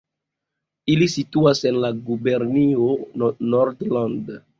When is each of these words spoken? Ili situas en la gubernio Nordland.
Ili 0.93 1.07
situas 1.15 1.61
en 1.71 1.77
la 1.83 1.91
gubernio 2.07 2.87
Nordland. 3.53 4.33